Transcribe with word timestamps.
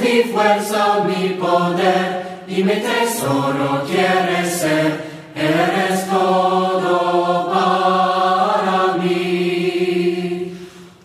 mi 0.00 0.22
fuerza, 0.32 1.04
mi 1.06 1.30
poder, 1.30 2.42
y 2.48 2.62
mi 2.64 2.74
tesoro 2.74 3.82
quieres 3.86 4.48
ser, 4.60 5.04
eres 5.34 6.08
todo 6.08 7.50
para 7.52 8.94
mí. 9.02 10.56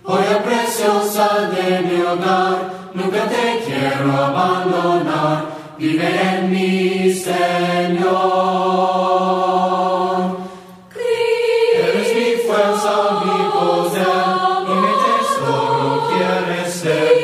Joya 0.03 0.43
preciosa 0.43 1.27
de 1.53 1.81
mi 1.81 2.01
hogar, 2.01 2.57
nunca 2.93 3.23
te 3.25 3.63
quiero 3.65 4.11
abandonar, 4.11 5.45
vive 5.77 6.09
en 6.29 6.51
mí, 6.51 7.13
Señor. 7.13 8.15
Eres 11.77 12.09
mi 12.15 12.29
fuerza, 12.47 12.93
mi 13.23 13.39
poder, 13.55 14.25
y 14.67 14.73
mi 14.83 14.93
tesoro 15.05 15.87
quieres 16.09 16.73
ser. 16.73 17.14